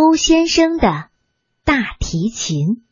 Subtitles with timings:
[0.00, 1.08] 欧先生的
[1.64, 2.84] 大提琴，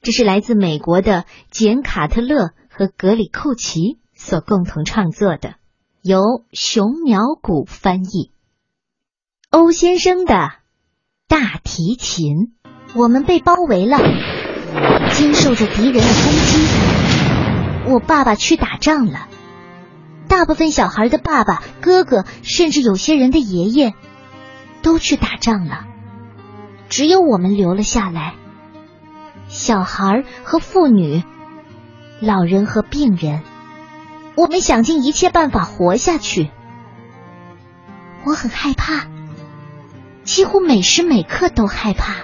[0.00, 5.56] 这是来自美国的简·卡特勒和格里寇奇所共同创作的，
[6.02, 8.30] 由熊苗谷翻译。
[9.50, 10.52] 欧先生的
[11.26, 12.54] 大提琴，
[12.94, 13.98] 我们被包围了，
[15.10, 16.32] 经受着敌人的攻
[17.90, 17.92] 击。
[17.92, 19.26] 我爸爸去打仗了，
[20.28, 23.94] 大部分小孩的爸爸、哥哥，甚至有些人的爷爷，
[24.80, 25.88] 都去打仗了。
[26.88, 28.34] 只有我们留了下来，
[29.48, 31.22] 小孩和妇女、
[32.20, 33.42] 老人和病人，
[34.36, 36.50] 我们想尽一切办法活下去。
[38.24, 39.06] 我很害怕，
[40.22, 42.14] 几乎每时每刻都害怕。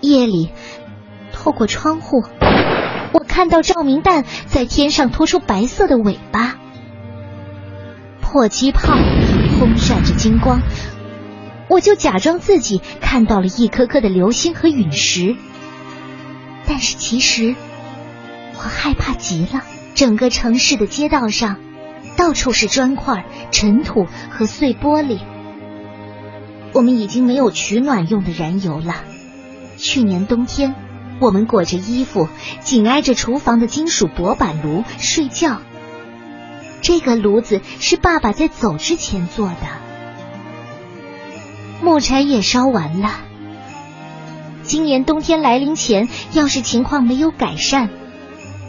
[0.00, 0.50] 夜里，
[1.32, 2.24] 透过窗户，
[3.12, 6.56] 我看到照明弹在天上拖出白色的尾巴，
[8.22, 8.94] 迫击炮
[9.58, 10.62] 轰闪着金光。
[11.70, 15.36] 我就假装自己看到了一颗颗的流星和陨石，
[16.66, 17.54] 但是其实
[18.56, 19.62] 我害怕极了。
[19.94, 21.58] 整个城市的街道上，
[22.16, 25.20] 到处是砖块、尘土和碎玻璃。
[26.72, 29.04] 我们已经没有取暖用的燃油了。
[29.76, 30.74] 去年冬天，
[31.20, 32.28] 我们裹着衣服，
[32.62, 35.60] 紧挨着厨房的金属薄板炉睡觉。
[36.82, 39.89] 这个炉子是爸爸在走之前做的。
[41.82, 43.20] 木柴也烧完了。
[44.62, 47.90] 今年冬天来临前，要是情况没有改善，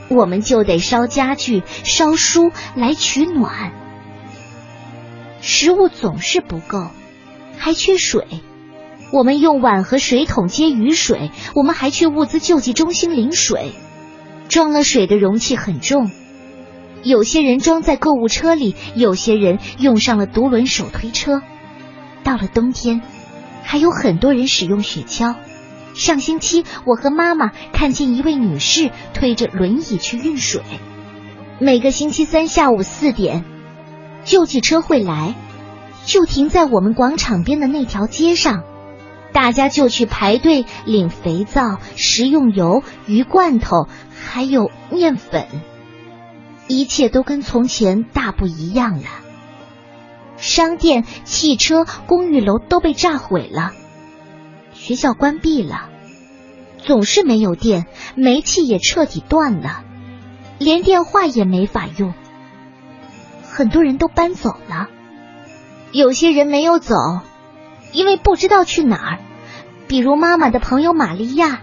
[0.10, 3.74] 我们就得烧家具、烧书来取暖。
[5.42, 6.88] 食物总是不够，
[7.58, 8.26] 还缺水。
[9.12, 13.74] 我们用碗和水桶接雨水，我们还去物资救济中心领水。
[14.48, 16.12] 装了水的容器很重，
[17.04, 21.42] 有些人装在购物车里，有些人用上了独轮手推车。
[22.24, 23.02] 到了冬天，
[23.64, 25.36] 还有很多人使用雪橇。
[25.94, 30.62] 上星期，我和妈妈看见一位女士推着轮椅去运水。
[31.60, 33.44] 每个星期三下午四点，
[34.24, 35.36] 救济车会来，
[36.06, 38.64] 就停在我们广场边的那条街上，
[39.34, 43.88] 大家就去排队领肥皂、食用油、鱼罐头，
[44.24, 45.46] 还有面粉。
[46.68, 49.10] 一切都跟从前大不一样了。
[50.42, 53.74] 商店、汽车、公寓楼都被炸毁了，
[54.74, 55.90] 学校关闭了，
[56.80, 57.86] 总是没有电，
[58.16, 59.84] 煤气也彻底断了，
[60.58, 62.16] 连电话也没法用。
[63.44, 64.90] 很多人都搬走了，
[65.92, 66.96] 有些人没有走，
[67.94, 69.20] 因为不知道去哪儿，
[69.88, 71.62] 比如妈妈的朋友玛利亚。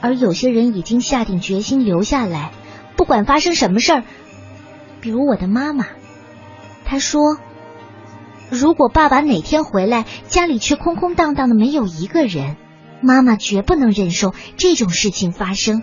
[0.00, 2.52] 而有些人已经下定决心留下来，
[2.96, 4.02] 不管发生什么事儿，
[5.02, 5.86] 比如我的妈妈。
[6.94, 7.38] 他说
[8.50, 12.56] ：“如果爸爸哪天回来，家里却空空荡荡的，没有一个人，
[13.02, 15.82] 妈妈绝不能忍受这种事情发生。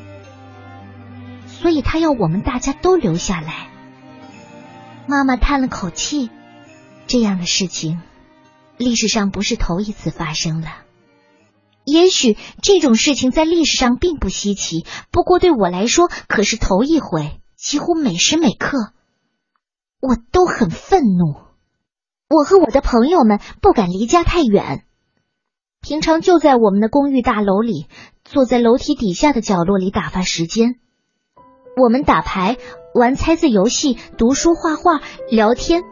[1.47, 3.67] 所以，他要我们大家都留下来。”
[5.05, 6.29] 妈妈叹了口气
[7.07, 7.99] ：“这样的事情，
[8.77, 10.69] 历史上不是头一次发生了。
[11.83, 18.93] 也许这种事情在历史上并不稀奇，不过对我来说可是头一回，几乎每时每刻。”
[20.01, 21.35] 我都很愤怒，
[22.27, 24.83] 我和我的朋友们不敢离家太远，
[25.79, 27.85] 平常就在我们的公寓大楼里，
[28.23, 30.79] 坐在楼梯底下的角落里打发时间。
[31.77, 32.57] 我们打牌、
[32.95, 35.83] 玩猜字游戏、读书、画画、聊天，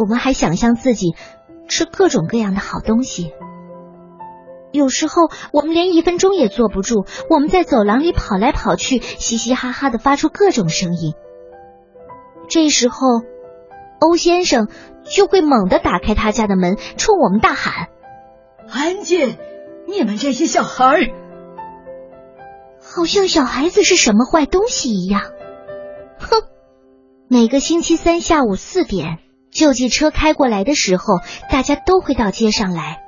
[0.00, 1.14] 我们还想象自己
[1.68, 3.32] 吃各种各样的好东西。
[4.72, 11.14] 有时候我们连一分钟也坐不住，我们在走廊里跑来跑去，嘻嘻哈哈的发出各种声音。
[12.50, 13.22] 这时候，
[14.00, 14.68] 欧先生
[15.04, 17.86] 就会猛地打开他家的门，冲我们大喊
[18.68, 19.38] ：“安静！
[19.86, 21.00] 你们这些小孩儿！”
[22.82, 25.22] 好像小孩子是什么坏东西一样。
[26.18, 26.42] 哼！
[27.28, 29.18] 每个星期三下午四点，
[29.52, 31.04] 救济车开过来的时候，
[31.52, 33.00] 大家都会到街上来。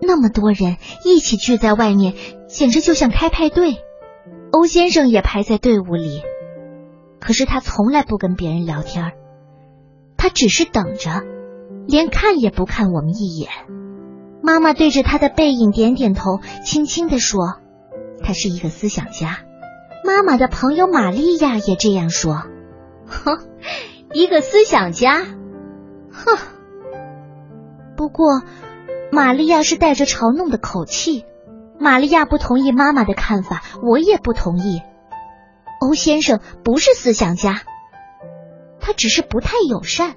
[0.00, 2.14] 那么多人一起聚在外面，
[2.48, 3.76] 简直就像开派对。
[4.50, 6.22] 欧先生也排在队伍里。
[7.22, 9.12] 可是他从来不跟别人聊天，
[10.16, 11.22] 他只是等着，
[11.86, 13.48] 连看也不看我们一眼。
[14.42, 17.60] 妈妈对着他的背影点点头，轻轻的说
[18.24, 19.38] ：“他是一个思想家。”
[20.04, 22.42] 妈妈的朋友玛利亚也这样说
[23.06, 23.38] ：“哼，
[24.12, 25.24] 一个思想家。”
[26.10, 26.36] 哼。
[27.96, 28.42] 不过，
[29.12, 31.24] 玛利亚是带着嘲弄的口气。
[31.78, 34.82] 玛利亚不同意妈妈的看法，我也不同意。
[35.82, 37.62] 欧先生不是思想家，
[38.78, 40.14] 他只是不太友善。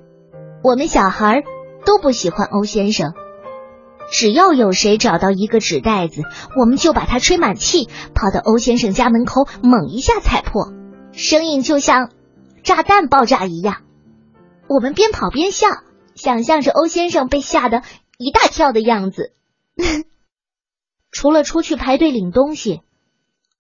[0.64, 1.44] 我们小孩
[1.88, 3.14] 都不喜欢欧先生，
[4.12, 6.22] 只要有谁找到一个纸袋子，
[6.56, 10.72] 我们就把它吹满气，跑到欧先生家门口，猛一下踩破，
[11.14, 12.12] 声音就像
[12.62, 13.78] 炸弹爆炸一样。
[14.68, 15.66] 我们边跑边笑，
[16.14, 17.82] 想象着欧先生被吓得
[18.20, 19.34] 一大跳的样子。
[21.10, 22.82] 除了出去排队领东西，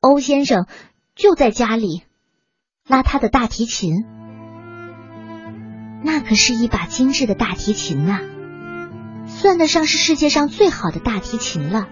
[0.01, 0.67] 欧先生
[1.15, 2.03] 就在家里
[2.87, 4.05] 拉他的大提琴。
[6.03, 8.19] 那可是一把精致的大提琴呐，
[9.25, 11.87] 算得上是世界上最好的大提琴了。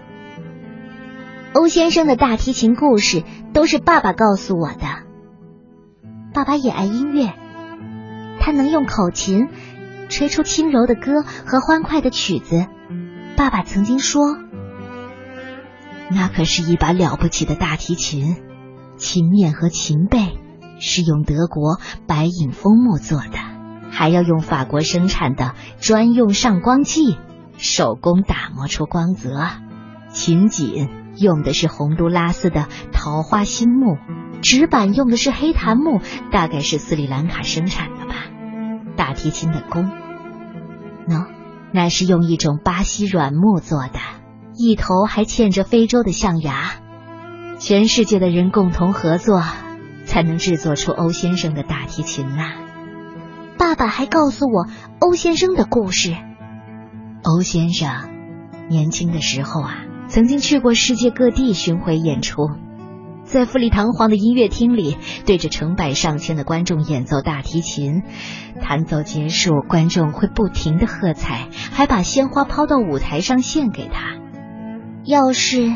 [1.54, 4.86] 欧先生的大提琴故事都是爸爸告诉我的。
[6.32, 7.32] 爸爸也爱音乐，
[8.40, 9.48] 他能用口琴
[10.10, 12.66] 吹出轻柔的歌和欢快的曲子。
[13.36, 14.36] 爸爸曾经说。
[16.10, 18.36] 那可是一把了不起的大提琴，
[18.96, 20.38] 琴面和琴背
[20.80, 23.38] 是用德国白影枫木做的，
[23.90, 27.16] 还要用法国生产的专用上光剂
[27.56, 29.46] 手工打磨出光泽。
[30.10, 33.96] 琴颈用的是洪都拉斯的桃花心木，
[34.42, 36.00] 指板用的是黑檀木，
[36.30, 38.14] 大概是斯里兰卡生产的吧。
[38.96, 39.90] 大提琴的弓，
[41.08, 41.26] 喏，
[41.72, 43.98] 那是用一种巴西软木做的。
[44.56, 46.70] 一头还嵌着非洲的象牙，
[47.58, 49.42] 全世界的人共同合作，
[50.04, 52.52] 才能制作出欧先生的大提琴呐。
[53.56, 54.66] 爸爸还告诉我
[54.98, 56.14] 欧先生的故事。
[57.22, 57.88] 欧先生
[58.68, 59.76] 年轻的时候啊，
[60.08, 62.50] 曾经去过世界各地巡回演出，
[63.24, 68.02] 在富丽堂皇的音乐厅里，对着成百上千的观众演奏大提琴。
[68.60, 74.16] 弹奏结束，观众会不停的喝彩，还把鲜花抛到舞台上献给他。
[75.04, 75.72] 要是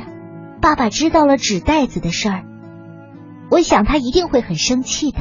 [0.60, 2.44] 爸爸知道了纸袋子的事儿，
[3.50, 5.20] 我想他一定会很生气的。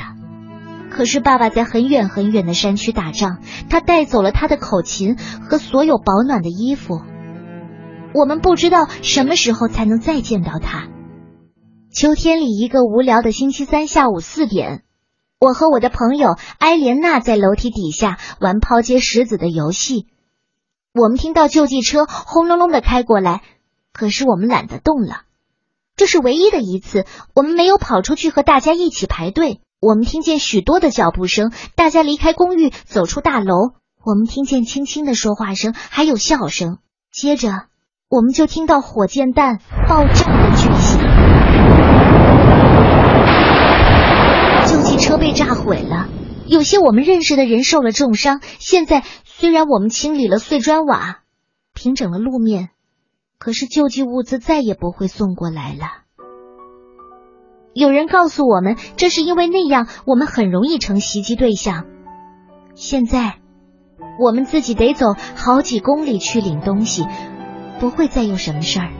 [0.89, 3.39] 可是爸爸在很远很远的山区打仗，
[3.69, 7.01] 他带走了他的口琴和所有保暖的衣服。
[8.13, 10.87] 我们不知道什么时候才能再见到他。
[11.93, 14.83] 秋天里一个无聊的星期三下午四点，
[15.39, 20.07] 我和我的朋友埃莲娜在楼梯底下玩抛接石子的游戏。
[20.93, 23.43] 我们听到救济车轰隆隆的开过来。
[23.93, 25.21] 可是我们懒得动了，
[25.97, 29.61] 这是唯一的一次，我们没有跑出去和大家一起排队。
[29.79, 33.71] 我们听见许多的脚步声，大家离开公寓，走出大楼。
[34.05, 36.77] 我们听见轻轻的说话声，还有笑声。
[37.11, 37.49] 接着，
[38.09, 39.57] 我们就听到火箭弹
[39.87, 41.01] 爆炸的巨响，
[44.67, 46.09] 救济车被炸毁了，
[46.45, 48.39] 有些我们认识的人受了重伤。
[48.59, 51.21] 现在，虽然我们清理了碎砖瓦，
[51.73, 52.69] 平整了路面。
[53.39, 56.03] 可是救济物资再也不会送过来了。
[57.73, 61.85] 有人告诉我们，这是因为那样我们很容易成袭击对象。
[62.73, 63.35] 现在
[64.19, 67.05] 我们自己得走好几公里去领东西，
[67.79, 68.91] 不会再有什么事儿，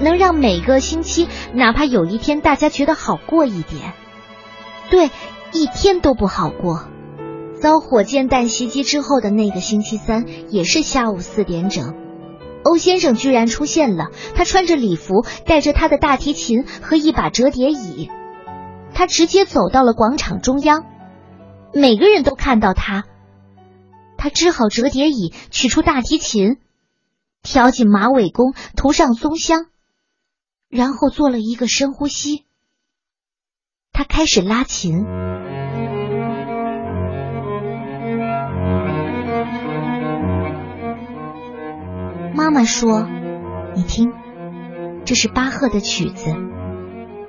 [0.00, 3.94] 能让每个星期哪怕有一天大家觉得好过一点。
[4.90, 5.10] 对，
[5.52, 6.88] 一天都不好过。
[7.54, 12.03] 遭火箭弹袭击之后的那个星期三，也是下午四点整。
[12.64, 18.10] 欧先生居然出现了，他穿着礼服，带着他的大提琴和一把折叠椅，
[18.94, 20.84] 他直接走到了广场中央，
[21.74, 23.04] 每个人都看到他。
[24.16, 26.56] 他支好折叠椅，取出大提琴，
[27.42, 29.66] 挑紧马尾弓，涂上松香，
[30.70, 32.44] 然后做了一个深呼吸。
[33.92, 35.04] 他开始拉琴。
[42.34, 43.06] 妈妈说
[43.76, 44.12] ：“你听，
[45.04, 46.34] 这是巴赫的曲子。”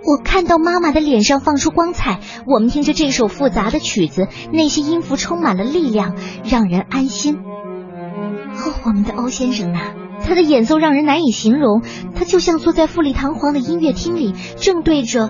[0.08, 2.20] 我看到妈妈的脸上放出光彩。
[2.46, 7.38] 我们听着这首复杂的曲子，那些音符充满了力量，让人安心。
[7.38, 9.94] 哦，我们的欧先生啊，
[10.24, 11.82] 他的演奏让人难以形容。
[12.16, 15.30] 他就像坐在富丽堂皇的音乐厅里，正对着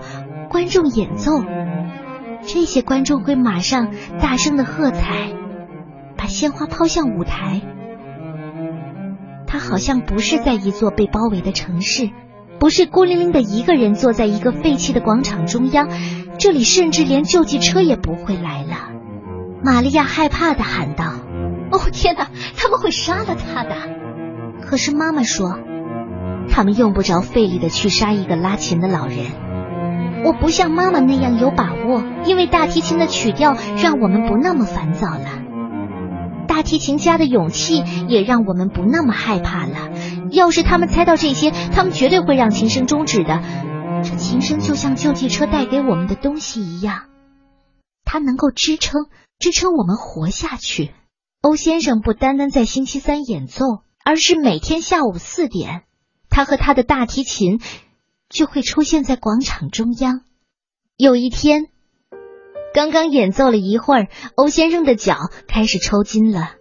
[0.49, 1.41] 观众演奏。
[2.41, 3.91] 这些观众会马上
[4.21, 5.33] 大声的喝彩，
[6.17, 7.61] 把鲜花抛向舞台。
[9.47, 12.09] 他好像不是在一座被包围的城市，
[12.59, 15.89] 不是孤零零的一个人坐在一个废弃的广场中央，
[16.37, 18.89] 这里甚至连救济车也不会来了。
[19.63, 21.13] 玛利亚害怕的喊道
[21.71, 23.75] ：“哦天哪，他们会杀了他的！”
[24.61, 25.59] 可是妈妈说
[26.49, 29.25] ：“他们用不着费力的去杀一个拉琴的老人。”
[30.25, 35.43] 我不像妈妈那样有把握，因为大提琴的曲调让我们不那么烦躁了。
[36.55, 39.91] 大提琴家的勇气也让我们不那么害怕了。
[40.31, 43.41] 要是他们猜到这些，他们绝对会让琴声终止的。
[44.01, 47.09] 这琴声就像救济车带给我们的东西一样，
[48.05, 49.07] 它能够支撑
[49.37, 50.93] 支撑我们活下去。
[51.41, 53.65] 欧先生不单单在星期三演奏，
[54.05, 55.83] 而是每天下午四点，
[56.29, 57.59] 他和他的大提琴
[58.29, 60.21] 就会出现在广场中央。
[60.95, 61.65] 有一天，
[62.75, 65.15] 刚刚演奏了一会儿，欧先生的脚
[65.47, 66.55] 开始抽筋了。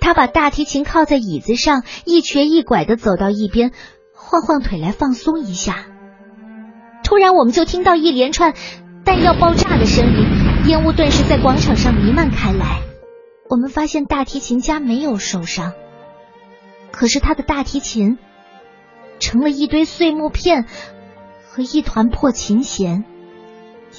[0.00, 3.70] 他把大提琴靠在椅子上，一瘸一拐的走到一边，
[4.16, 5.86] 晃晃腿来放松一下。
[7.04, 8.54] 突然，我们就听到一连串
[9.04, 10.26] 弹药爆炸的声音，
[10.66, 12.82] 烟雾顿时在广场上弥漫开来。
[13.48, 15.72] 我们发现大提琴家没有受伤，
[16.90, 18.18] 可是他的大提琴
[19.20, 20.66] 成了一堆碎木片
[21.46, 23.04] 和一团破琴弦。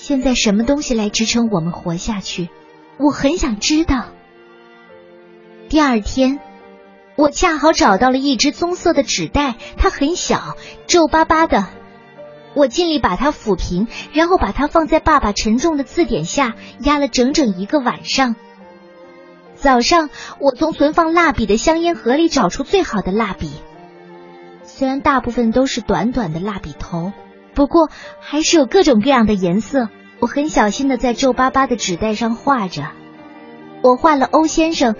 [0.03, 2.49] 现在什么东西来支撑我们活下去？
[2.99, 4.07] 我很想知道。
[5.69, 6.41] 第二天，
[7.15, 10.57] 我恰好找到了一只棕色的纸袋，它很小，
[10.87, 11.67] 皱巴巴的。
[12.53, 18.35] 我尽力把它抚平，然后把它放在爸爸沉重的字典下，压了整整一个晚上。
[19.55, 20.09] 早上，
[20.41, 23.49] 我从存放蜡笔的香烟盒里找出最好的蜡笔，
[24.63, 27.13] 虽然大部分都是短短的蜡笔头。
[27.53, 29.89] 不过还是有各种各样的颜色。
[30.19, 32.91] 我很小心的在皱巴巴的纸袋上画着。
[33.81, 34.95] 我画了欧先生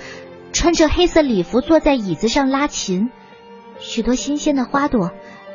[0.52, 3.10] 穿着黑色礼服坐在椅子上拉琴，
[3.80, 5.12] 许多新鲜的花朵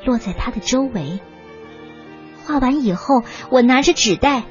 [0.07, 1.21] 落在他的周围。
[2.45, 4.45] 画完以后，我拿着纸袋，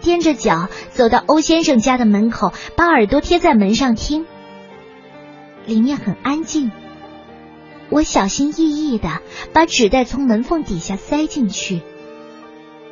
[0.00, 4.26] 踮着脚走到欧先生家的门口，把耳朵贴在门上听。
[5.66, 6.70] 里面很安静。
[7.92, 9.20] 我小心翼翼的
[9.52, 11.82] 把纸袋从门缝底下塞进去，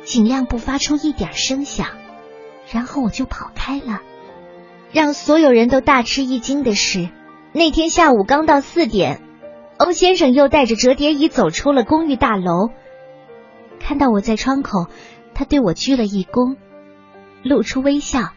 [0.03, 1.87] 尽量不发出一点声响，
[2.71, 4.01] 然后我就跑开了。
[4.91, 7.09] 让所有人都大吃一惊的是，
[7.51, 9.23] 那天下午刚到四点，
[9.77, 12.69] 欧先生又带着折叠椅走出了公寓大楼。
[13.79, 14.85] 看到我在窗口，
[15.33, 16.57] 他对我鞠了一躬，
[17.41, 18.33] 露出微笑，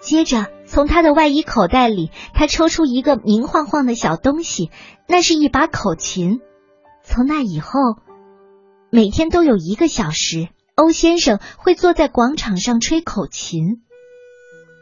[0.00, 0.46] 接着。
[0.66, 4.70] 从他的外衣口袋里，他抽出一个明晃晃的小东西，
[5.06, 6.40] 那是一把口琴。
[7.02, 7.70] 从那以后，
[8.90, 13.82] 每天都有一个小时，欧先生会坐在广场上吹口琴。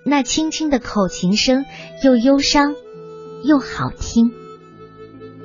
[0.07, 1.65] 那轻轻的口琴声
[2.03, 2.75] 又忧伤
[3.43, 4.33] 又好听，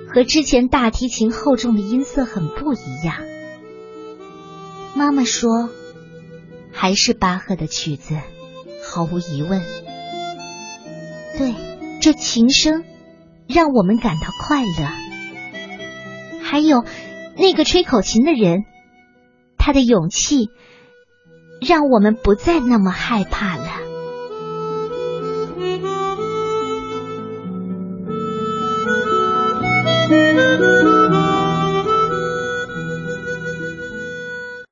[0.08, 3.18] 和之前大提琴厚重的音色很不一样。
[4.96, 5.70] 妈妈说，
[6.72, 8.18] 还是巴赫的曲子，
[8.84, 9.62] 毫无疑问。
[11.40, 11.56] 对，
[12.02, 12.84] 这琴声
[13.48, 16.42] 让我们感到快乐。
[16.44, 16.84] 还有
[17.38, 18.66] 那个吹口琴的人，
[19.58, 20.50] 他的勇气
[21.62, 23.89] 让我们不再那么害怕了。